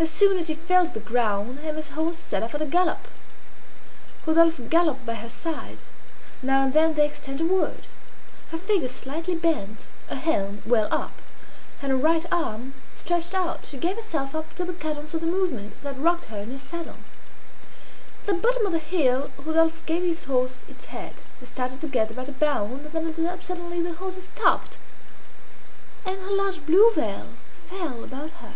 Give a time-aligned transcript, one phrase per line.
[0.00, 3.06] As soon as he felt the ground, Emma's horse set off at a gallop.
[4.24, 5.76] Rodolphe galloped by her side.
[6.42, 7.86] Now and then they exchanged a word.
[8.50, 11.20] Her figure slightly bent, her hand well up,
[11.82, 15.26] and her right arm stretched out, she gave herself up to the cadence of the
[15.26, 16.96] movement that rocked her in her saddle.
[18.22, 22.18] At the bottom of the hill Rodolphe gave his horse its head; they started together
[22.18, 24.78] at a bound, then at the top suddenly the horses stopped,
[26.06, 27.26] and her large blue veil
[27.68, 28.54] fell about her.